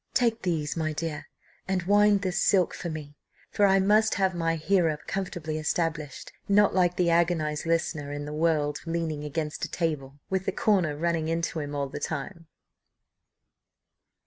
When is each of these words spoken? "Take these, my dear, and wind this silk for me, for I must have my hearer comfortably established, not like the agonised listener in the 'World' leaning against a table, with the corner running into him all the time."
"Take 0.15 0.41
these, 0.41 0.75
my 0.75 0.93
dear, 0.93 1.27
and 1.67 1.83
wind 1.83 2.23
this 2.23 2.41
silk 2.41 2.73
for 2.73 2.89
me, 2.89 3.17
for 3.51 3.67
I 3.67 3.77
must 3.77 4.15
have 4.15 4.33
my 4.33 4.55
hearer 4.55 4.97
comfortably 5.05 5.59
established, 5.59 6.33
not 6.49 6.73
like 6.73 6.95
the 6.95 7.11
agonised 7.11 7.67
listener 7.67 8.11
in 8.11 8.25
the 8.25 8.33
'World' 8.33 8.79
leaning 8.87 9.23
against 9.23 9.63
a 9.65 9.69
table, 9.69 10.17
with 10.27 10.47
the 10.47 10.51
corner 10.53 10.97
running 10.97 11.27
into 11.27 11.59
him 11.59 11.75
all 11.75 11.87
the 11.87 11.99
time." 11.99 12.47